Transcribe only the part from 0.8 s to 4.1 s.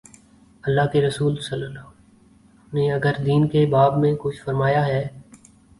کے رسولﷺ نے اگر دین کے باب